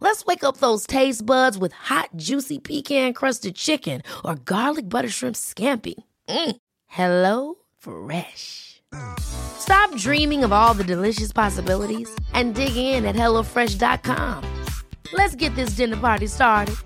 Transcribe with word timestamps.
Let's 0.00 0.24
wake 0.26 0.44
up 0.44 0.58
those 0.58 0.86
taste 0.86 1.24
buds 1.24 1.56
with 1.58 1.72
hot, 1.72 2.10
juicy 2.16 2.58
pecan 2.58 3.12
crusted 3.14 3.54
chicken 3.56 4.02
or 4.24 4.34
garlic 4.36 4.88
butter 4.88 5.08
shrimp 5.08 5.36
scampi. 5.36 5.94
Mm. 6.28 6.56
Hello 6.86 7.54
Fresh. 7.78 8.82
Stop 9.18 9.94
dreaming 9.96 10.44
of 10.44 10.52
all 10.52 10.74
the 10.74 10.84
delicious 10.84 11.32
possibilities 11.32 12.14
and 12.32 12.54
dig 12.54 12.76
in 12.76 13.04
at 13.04 13.16
HelloFresh.com. 13.16 14.64
Let's 15.12 15.34
get 15.34 15.54
this 15.54 15.70
dinner 15.70 15.96
party 15.96 16.26
started. 16.26 16.76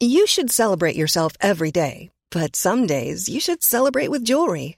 You 0.00 0.26
should 0.26 0.50
celebrate 0.50 0.94
yourself 0.96 1.32
every 1.40 1.70
day, 1.72 2.10
but 2.30 2.54
some 2.54 2.86
days 2.86 3.28
you 3.28 3.40
should 3.40 3.62
celebrate 3.62 4.10
with 4.10 4.24
jewelry. 4.24 4.77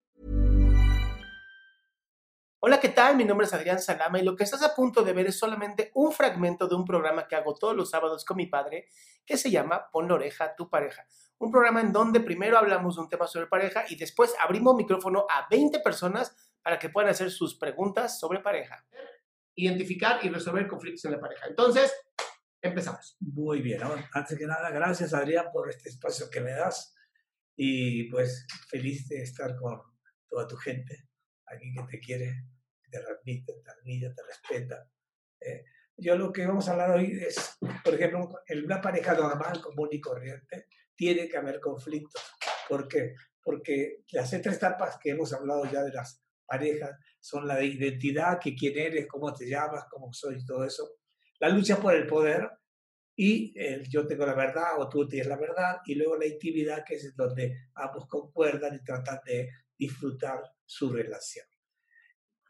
Hola, 2.63 2.79
¿qué 2.79 2.89
tal? 2.89 3.17
Mi 3.17 3.25
nombre 3.25 3.47
es 3.47 3.53
Adrián 3.55 3.81
Salama 3.81 4.19
y 4.19 4.23
lo 4.23 4.35
que 4.35 4.43
estás 4.43 4.61
a 4.61 4.75
punto 4.75 5.01
de 5.01 5.13
ver 5.13 5.25
es 5.25 5.39
solamente 5.39 5.89
un 5.95 6.11
fragmento 6.11 6.67
de 6.67 6.75
un 6.75 6.85
programa 6.85 7.27
que 7.27 7.35
hago 7.35 7.55
todos 7.55 7.75
los 7.75 7.89
sábados 7.89 8.23
con 8.23 8.37
mi 8.37 8.45
padre 8.45 8.87
que 9.25 9.35
se 9.35 9.49
llama 9.49 9.89
Pon 9.91 10.07
la 10.07 10.13
oreja 10.13 10.43
a 10.43 10.55
tu 10.55 10.69
pareja. 10.69 11.07
Un 11.39 11.49
programa 11.49 11.81
en 11.81 11.91
donde 11.91 12.19
primero 12.19 12.59
hablamos 12.59 12.97
de 12.97 13.01
un 13.01 13.09
tema 13.09 13.25
sobre 13.25 13.47
pareja 13.47 13.85
y 13.89 13.95
después 13.95 14.35
abrimos 14.39 14.75
micrófono 14.75 15.25
a 15.27 15.47
20 15.49 15.79
personas 15.79 16.35
para 16.61 16.77
que 16.77 16.89
puedan 16.89 17.09
hacer 17.09 17.31
sus 17.31 17.57
preguntas 17.57 18.19
sobre 18.19 18.41
pareja. 18.41 18.85
Identificar 19.55 20.23
y 20.23 20.29
resolver 20.29 20.67
conflictos 20.67 21.05
en 21.05 21.13
la 21.13 21.19
pareja. 21.19 21.47
Entonces, 21.47 21.91
empezamos. 22.61 23.17
Muy 23.21 23.63
bien, 23.63 23.81
antes 24.13 24.37
que 24.37 24.45
nada, 24.45 24.69
gracias 24.69 25.15
Adrián 25.15 25.47
por 25.51 25.67
este 25.67 25.89
espacio 25.89 26.29
que 26.29 26.41
me 26.41 26.51
das 26.51 26.95
y 27.55 28.03
pues 28.11 28.45
feliz 28.69 29.09
de 29.09 29.23
estar 29.23 29.55
con 29.55 29.81
toda 30.29 30.47
tu 30.47 30.57
gente 30.57 31.10
aquí 31.51 31.73
que 31.73 31.83
te 31.83 31.99
quiere, 31.99 32.45
te 32.89 33.01
repite, 33.01 33.53
te 33.63 33.71
admira, 33.71 34.13
te 34.13 34.23
respeta. 34.23 34.87
Eh, 35.39 35.63
yo 35.97 36.15
lo 36.15 36.31
que 36.31 36.45
vamos 36.45 36.67
a 36.67 36.71
hablar 36.71 36.91
hoy 36.91 37.19
es, 37.21 37.57
por 37.83 37.93
ejemplo, 37.93 38.29
en 38.47 38.65
una 38.65 38.81
pareja 38.81 39.13
normal, 39.13 39.61
común 39.61 39.89
y 39.91 40.01
corriente, 40.01 40.67
tiene 40.95 41.27
que 41.27 41.37
haber 41.37 41.59
conflictos. 41.59 42.21
¿Por 42.67 42.87
qué? 42.87 43.15
Porque 43.43 44.03
las 44.11 44.29
tres 44.29 44.55
etapas 44.55 44.97
que 45.01 45.11
hemos 45.11 45.33
hablado 45.33 45.65
ya 45.65 45.83
de 45.83 45.91
las 45.91 46.23
parejas 46.45 46.97
son 47.19 47.47
la 47.47 47.55
de 47.55 47.65
identidad, 47.65 48.39
que 48.39 48.55
quién 48.55 48.77
eres, 48.77 49.07
cómo 49.07 49.33
te 49.33 49.47
llamas, 49.47 49.85
cómo 49.89 50.11
soy, 50.11 50.43
todo 50.45 50.65
eso. 50.65 50.97
La 51.39 51.49
lucha 51.49 51.77
por 51.77 51.95
el 51.95 52.07
poder 52.07 52.49
y 53.15 53.53
el 53.59 53.87
yo 53.89 54.07
tengo 54.07 54.25
la 54.25 54.33
verdad 54.33 54.79
o 54.79 54.89
tú 54.89 55.07
tienes 55.07 55.27
la 55.27 55.37
verdad. 55.37 55.77
Y 55.85 55.95
luego 55.95 56.17
la 56.17 56.25
intimidad, 56.25 56.83
que 56.85 56.95
es 56.95 57.15
donde 57.15 57.69
ambos 57.75 58.07
concuerdan 58.07 58.75
y 58.75 58.83
tratan 58.83 59.19
de 59.25 59.49
disfrutar 59.77 60.41
su 60.65 60.91
relación. 60.91 61.45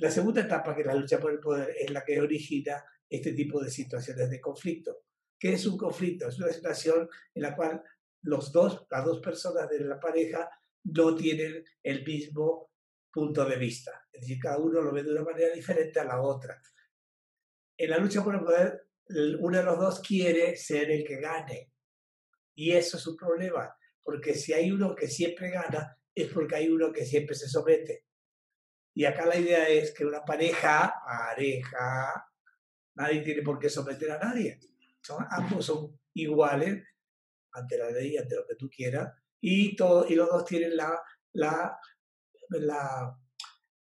La 0.01 0.09
segunda 0.09 0.41
etapa, 0.41 0.73
que 0.73 0.81
es 0.81 0.87
la 0.87 0.95
lucha 0.95 1.19
por 1.19 1.31
el 1.31 1.39
poder, 1.39 1.75
es 1.79 1.91
la 1.91 2.03
que 2.03 2.19
origina 2.19 2.83
este 3.07 3.33
tipo 3.33 3.63
de 3.63 3.69
situaciones 3.69 4.31
de 4.31 4.41
conflicto. 4.41 5.03
¿Qué 5.37 5.53
es 5.53 5.67
un 5.67 5.77
conflicto? 5.77 6.27
Es 6.27 6.39
una 6.39 6.51
situación 6.51 7.07
en 7.35 7.41
la 7.43 7.55
cual 7.55 7.83
los 8.23 8.51
dos, 8.51 8.87
las 8.89 9.05
dos 9.05 9.19
personas 9.19 9.69
de 9.69 9.79
la 9.81 9.99
pareja 9.99 10.49
no 10.85 11.15
tienen 11.15 11.63
el 11.83 12.03
mismo 12.03 12.71
punto 13.13 13.45
de 13.45 13.57
vista. 13.57 14.07
Es 14.11 14.21
decir, 14.21 14.39
cada 14.41 14.57
uno 14.57 14.81
lo 14.81 14.91
ve 14.91 15.03
de 15.03 15.11
una 15.11 15.23
manera 15.23 15.53
diferente 15.53 15.99
a 15.99 16.05
la 16.05 16.19
otra. 16.19 16.59
En 17.77 17.91
la 17.91 17.99
lucha 17.99 18.23
por 18.23 18.33
el 18.33 18.41
poder, 18.41 18.87
uno 19.39 19.55
de 19.55 19.63
los 19.63 19.77
dos 19.77 19.99
quiere 19.99 20.57
ser 20.57 20.89
el 20.89 21.03
que 21.03 21.21
gane. 21.21 21.73
Y 22.55 22.71
eso 22.71 22.97
es 22.97 23.05
un 23.05 23.17
problema, 23.17 23.71
porque 24.01 24.33
si 24.33 24.51
hay 24.51 24.71
uno 24.71 24.95
que 24.95 25.07
siempre 25.07 25.51
gana, 25.51 25.95
es 26.15 26.27
porque 26.29 26.55
hay 26.55 26.69
uno 26.69 26.91
que 26.91 27.05
siempre 27.05 27.35
se 27.35 27.47
somete. 27.47 28.05
Y 28.93 29.05
acá 29.05 29.25
la 29.25 29.37
idea 29.37 29.67
es 29.69 29.93
que 29.93 30.05
una 30.05 30.23
pareja, 30.23 30.93
pareja, 31.05 32.29
nadie 32.95 33.21
tiene 33.21 33.41
por 33.41 33.57
qué 33.57 33.69
someter 33.69 34.11
a 34.11 34.19
nadie. 34.19 34.59
Son, 35.01 35.25
ambos 35.29 35.65
son 35.65 35.99
iguales 36.13 36.83
ante 37.53 37.77
la 37.77 37.89
ley, 37.89 38.17
ante 38.17 38.35
lo 38.35 38.45
que 38.45 38.55
tú 38.55 38.69
quieras, 38.69 39.13
y, 39.39 39.75
todo, 39.75 40.07
y 40.07 40.15
los 40.15 40.29
dos 40.29 40.45
tienen 40.45 40.75
la, 40.77 41.01
la, 41.33 41.77
la, 42.49 43.17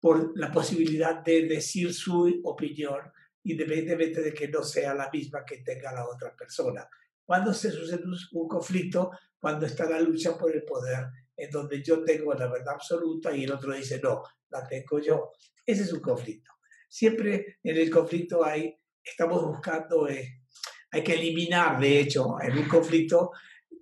por 0.01 0.37
la 0.39 0.51
posibilidad 0.51 1.23
de 1.23 1.47
decir 1.47 1.95
su 1.95 2.41
opinión, 2.45 3.01
independientemente 3.45 4.23
de 4.23 4.35
que 4.35 4.49
no 4.49 4.63
sea 4.63 4.95
la 4.95 5.11
misma 5.11 5.45
que 5.45 5.59
tenga 5.59 5.93
la 5.93 6.07
otra 6.07 6.35
persona. 6.35 6.89
Cuando 7.25 7.55
se 7.55 7.71
sucede 7.71 8.03
un 8.33 8.49
conflicto, 8.49 9.11
cuando 9.39 9.67
está 9.67 9.89
la 9.89 10.01
lucha 10.01 10.37
por 10.37 10.55
el 10.55 10.65
poder 10.65 11.07
en 11.37 11.51
donde 11.51 11.83
yo 11.83 12.03
tengo 12.03 12.35
la 12.35 12.49
verdad 12.49 12.75
absoluta 12.75 13.35
y 13.35 13.45
el 13.45 13.53
otro 13.53 13.73
dice, 13.75 14.01
no, 14.03 14.23
la 14.51 14.67
tengo 14.67 14.99
yo. 15.01 15.33
Ese 15.65 15.83
es 15.83 15.93
un 15.93 16.01
conflicto. 16.01 16.53
Siempre 16.89 17.59
en 17.63 17.77
el 17.77 17.91
conflicto 17.91 18.45
hay, 18.45 18.75
estamos 19.03 19.45
buscando, 19.45 20.09
eh, 20.09 20.43
hay 20.91 21.03
que 21.03 21.15
eliminar, 21.15 21.79
de 21.79 22.01
hecho, 22.01 22.37
en 22.41 22.57
un 22.57 22.69
conflicto 22.69 23.33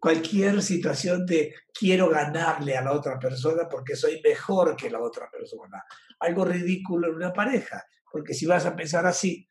cualquier 0.00 0.60
situación 0.60 1.24
de 1.24 1.54
quiero 1.72 2.10
ganarle 2.10 2.76
a 2.76 2.82
la 2.82 2.92
otra 2.92 3.18
persona 3.18 3.66
porque 3.68 3.96
soy 3.96 4.20
mejor 4.22 4.76
que 4.76 4.90
la 4.90 5.00
otra 5.00 5.30
persona. 5.30 5.82
Algo 6.20 6.44
ridículo 6.44 7.08
en 7.08 7.14
una 7.14 7.32
pareja, 7.32 7.84
porque 8.12 8.34
si 8.34 8.44
vas 8.44 8.66
a 8.66 8.76
pensar 8.76 9.06
así, 9.06 9.48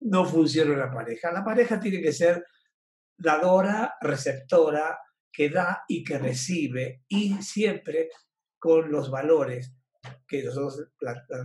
no 0.00 0.24
funciona 0.24 0.74
una 0.74 0.92
pareja. 0.92 1.32
La 1.32 1.42
pareja 1.44 1.80
tiene 1.80 2.00
que 2.00 2.12
ser 2.12 2.44
dadora, 3.16 3.94
receptora, 4.00 4.96
que 5.36 5.50
da 5.50 5.84
y 5.86 6.02
que 6.02 6.16
recibe, 6.16 7.02
y 7.08 7.34
siempre 7.42 8.08
con 8.58 8.90
los 8.90 9.10
valores 9.10 9.74
que 10.26 10.42
nosotros 10.42 10.92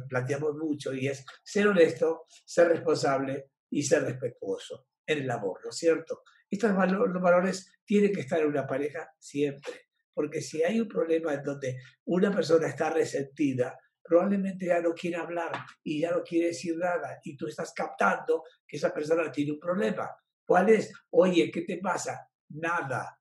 planteamos 0.07 0.55
mucho, 0.55 0.93
y 0.93 1.07
es 1.07 1.25
ser 1.43 1.67
honesto, 1.67 2.25
ser 2.45 2.69
responsable 2.69 3.51
y 3.69 3.83
ser 3.83 4.03
respetuoso 4.03 4.87
en 5.05 5.23
el 5.23 5.31
amor, 5.31 5.59
¿no 5.61 5.71
es 5.71 5.75
cierto? 5.75 6.23
Estos 6.49 6.73
valores 6.73 7.73
tienen 7.83 8.13
que 8.13 8.21
estar 8.21 8.39
en 8.39 8.47
una 8.47 8.65
pareja 8.65 9.11
siempre, 9.19 9.89
porque 10.13 10.41
si 10.41 10.63
hay 10.63 10.79
un 10.79 10.87
problema 10.87 11.33
en 11.33 11.43
donde 11.43 11.77
una 12.05 12.31
persona 12.31 12.67
está 12.67 12.91
resentida, 12.91 13.77
probablemente 14.01 14.67
ya 14.67 14.79
no 14.79 14.93
quiere 14.93 15.17
hablar 15.17 15.51
y 15.83 15.99
ya 15.99 16.11
no 16.11 16.23
quiere 16.23 16.47
decir 16.47 16.77
nada, 16.77 17.19
y 17.25 17.35
tú 17.35 17.47
estás 17.47 17.73
captando 17.73 18.43
que 18.65 18.77
esa 18.77 18.93
persona 18.93 19.29
tiene 19.29 19.51
un 19.51 19.59
problema. 19.59 20.09
¿Cuál 20.45 20.69
es? 20.69 20.93
Oye, 21.09 21.51
¿qué 21.51 21.63
te 21.63 21.77
pasa? 21.77 22.27
Nada. 22.49 23.17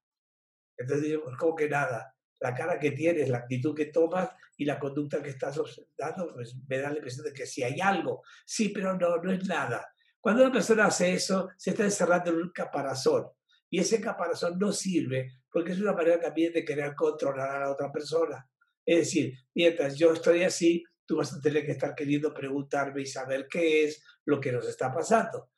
Entonces, 0.80 1.18
como 1.38 1.54
que 1.54 1.68
nada, 1.68 2.14
la 2.40 2.54
cara 2.54 2.78
que 2.78 2.92
tienes, 2.92 3.28
la 3.28 3.38
actitud 3.38 3.74
que 3.74 3.86
tomas 3.86 4.30
y 4.56 4.64
la 4.64 4.78
conducta 4.78 5.22
que 5.22 5.30
estás 5.30 5.60
dando, 5.96 6.32
pues 6.32 6.56
me 6.66 6.78
da 6.78 6.90
la 6.90 6.96
impresión 6.96 7.26
de 7.26 7.32
que 7.32 7.46
si 7.46 7.62
hay 7.62 7.80
algo, 7.80 8.22
sí, 8.44 8.70
pero 8.70 8.96
no, 8.96 9.18
no 9.18 9.30
es 9.30 9.46
nada. 9.46 9.92
Cuando 10.20 10.42
una 10.42 10.52
persona 10.52 10.86
hace 10.86 11.12
eso, 11.12 11.50
se 11.56 11.70
está 11.70 11.84
encerrando 11.84 12.30
en 12.30 12.36
un 12.36 12.50
caparazón. 12.50 13.28
Y 13.68 13.78
ese 13.78 14.00
caparazón 14.00 14.58
no 14.58 14.72
sirve 14.72 15.40
porque 15.50 15.72
es 15.72 15.80
una 15.80 15.92
manera 15.92 16.18
también 16.20 16.52
de 16.52 16.64
querer 16.64 16.94
controlar 16.94 17.50
a 17.50 17.60
la 17.60 17.70
otra 17.70 17.92
persona. 17.92 18.48
Es 18.84 18.98
decir, 18.98 19.34
mientras 19.54 19.96
yo 19.96 20.12
estoy 20.12 20.42
así, 20.42 20.82
tú 21.06 21.16
vas 21.16 21.32
a 21.32 21.40
tener 21.40 21.64
que 21.64 21.72
estar 21.72 21.94
queriendo 21.94 22.32
preguntarme 22.32 23.02
y 23.02 23.06
saber 23.06 23.46
qué 23.48 23.84
es 23.84 24.02
lo 24.24 24.40
que 24.40 24.52
nos 24.52 24.66
está 24.68 24.92
pasando. 24.92 25.50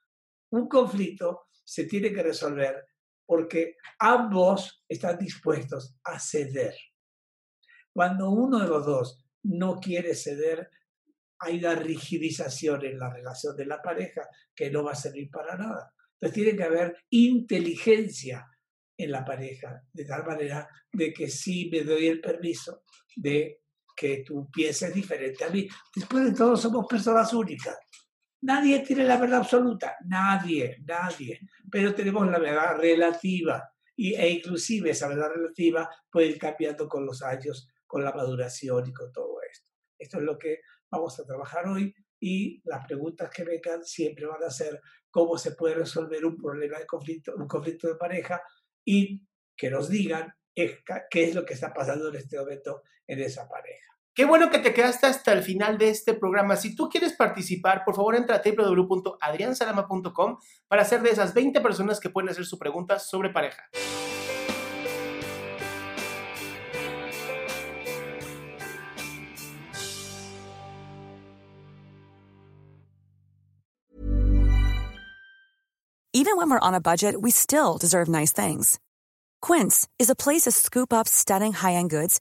Un 0.50 0.68
conflicto 0.68 1.48
se 1.64 1.84
tiene 1.84 2.12
que 2.12 2.22
resolver 2.22 2.86
porque 3.26 3.76
ambos 3.98 4.84
están 4.88 5.18
dispuestos 5.18 5.96
a 6.04 6.18
ceder. 6.18 6.74
Cuando 7.92 8.30
uno 8.30 8.58
de 8.58 8.68
los 8.68 8.86
dos 8.86 9.24
no 9.44 9.78
quiere 9.80 10.14
ceder, 10.14 10.70
hay 11.38 11.58
una 11.58 11.74
rigidización 11.74 12.84
en 12.84 12.98
la 12.98 13.12
relación 13.12 13.56
de 13.56 13.66
la 13.66 13.82
pareja 13.82 14.22
que 14.54 14.70
no 14.70 14.84
va 14.84 14.92
a 14.92 14.96
servir 14.96 15.30
para 15.30 15.56
nada. 15.56 15.92
Entonces 16.14 16.34
tiene 16.34 16.56
que 16.56 16.62
haber 16.62 16.96
inteligencia 17.10 18.46
en 18.96 19.10
la 19.10 19.24
pareja, 19.24 19.82
de 19.92 20.04
tal 20.04 20.24
manera 20.24 20.68
de 20.92 21.12
que 21.12 21.28
sí 21.28 21.68
me 21.70 21.82
doy 21.82 22.06
el 22.06 22.20
permiso 22.20 22.84
de 23.16 23.62
que 23.96 24.22
tú 24.24 24.48
pienses 24.50 24.94
diferente 24.94 25.44
a 25.44 25.50
mí. 25.50 25.68
Después 25.94 26.24
de 26.24 26.32
todo, 26.32 26.56
somos 26.56 26.86
personas 26.86 27.32
únicas. 27.32 27.76
Nadie 28.42 28.80
tiene 28.80 29.04
la 29.04 29.18
verdad 29.18 29.40
absoluta, 29.40 29.96
nadie, 30.04 30.78
nadie, 30.84 31.40
pero 31.70 31.94
tenemos 31.94 32.28
la 32.28 32.40
verdad 32.40 32.76
relativa 32.76 33.72
y, 33.94 34.14
e 34.14 34.30
inclusive 34.30 34.90
esa 34.90 35.06
verdad 35.06 35.30
relativa 35.30 35.88
puede 36.10 36.28
ir 36.28 36.38
cambiando 36.38 36.88
con 36.88 37.06
los 37.06 37.22
años, 37.22 37.68
con 37.86 38.04
la 38.04 38.12
maduración 38.12 38.88
y 38.88 38.92
con 38.92 39.12
todo 39.12 39.36
esto. 39.48 39.68
Esto 39.96 40.18
es 40.18 40.24
lo 40.24 40.36
que 40.38 40.60
vamos 40.90 41.18
a 41.20 41.24
trabajar 41.24 41.68
hoy 41.68 41.94
y 42.18 42.60
las 42.64 42.84
preguntas 42.84 43.30
que 43.30 43.44
vengan 43.44 43.84
siempre 43.84 44.26
van 44.26 44.42
a 44.42 44.50
ser 44.50 44.80
cómo 45.08 45.38
se 45.38 45.52
puede 45.52 45.76
resolver 45.76 46.24
un 46.24 46.36
problema 46.36 46.78
de 46.78 46.86
conflicto, 46.86 47.34
un 47.36 47.46
conflicto 47.46 47.86
de 47.86 47.94
pareja 47.94 48.42
y 48.84 49.24
que 49.56 49.70
nos 49.70 49.88
digan 49.88 50.34
qué 50.54 51.24
es 51.24 51.34
lo 51.34 51.44
que 51.44 51.54
está 51.54 51.72
pasando 51.72 52.08
en 52.08 52.16
este 52.16 52.38
momento 52.38 52.82
en 53.06 53.20
esa 53.20 53.48
pareja. 53.48 53.91
Qué 54.14 54.26
bueno 54.26 54.50
que 54.50 54.58
te 54.58 54.74
quedaste 54.74 55.06
hasta 55.06 55.32
el 55.32 55.42
final 55.42 55.78
de 55.78 55.88
este 55.88 56.12
programa. 56.12 56.56
Si 56.56 56.76
tú 56.76 56.90
quieres 56.90 57.14
participar, 57.14 57.82
por 57.82 57.96
favor 57.96 58.14
entra 58.14 58.36
a 58.36 58.42
www.adriansalama.com 58.44 60.36
para 60.68 60.84
ser 60.84 61.00
de 61.00 61.08
esas 61.10 61.32
20 61.32 61.62
personas 61.62 61.98
que 61.98 62.10
pueden 62.10 62.28
hacer 62.28 62.44
su 62.44 62.58
pregunta 62.58 62.98
sobre 62.98 63.30
pareja. 63.30 63.70
Even 76.14 76.36
when 76.36 76.50
we're 76.50 76.60
on 76.60 76.74
a 76.74 76.80
budget, 76.80 77.22
we 77.22 77.30
still 77.30 77.78
deserve 77.78 78.06
nice 78.06 78.32
things. 78.32 78.78
Quince 79.40 79.88
is 79.98 80.10
a 80.10 80.14
place 80.14 80.42
to 80.42 80.50
scoop 80.50 80.92
up 80.92 81.08
stunning 81.08 81.54
high-end 81.54 81.88
goods 81.88 82.20